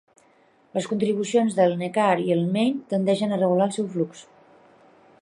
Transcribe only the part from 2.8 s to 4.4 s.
tendeixen a regular el seu flux.